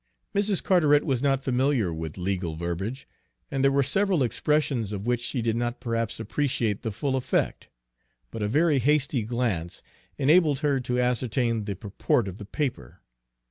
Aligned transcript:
Mrs. 0.33 0.63
Carteret 0.63 1.03
was 1.05 1.21
not 1.21 1.43
familiar 1.43 1.93
with 1.93 2.17
legal 2.17 2.55
verbiage, 2.55 3.07
and 3.51 3.63
there 3.63 3.71
were 3.71 3.83
several 3.83 4.23
expressions 4.23 4.91
of 4.93 5.05
which 5.05 5.21
she 5.21 5.43
did 5.43 5.55
not 5.55 5.79
perhaps 5.79 6.19
appreciate 6.19 6.81
the 6.81 6.91
full 6.91 7.15
effect; 7.15 7.69
but 8.31 8.41
a 8.41 8.47
very 8.47 8.79
hasty 8.79 9.21
glance 9.21 9.83
enabled 10.17 10.61
her 10.61 10.79
to 10.79 10.99
ascertain 10.99 11.65
the 11.65 11.75
purport 11.75 12.27
of 12.27 12.39
the 12.39 12.45
paper. 12.45 12.99